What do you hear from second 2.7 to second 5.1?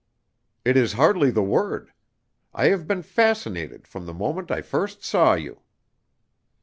been fascinated from the moment I first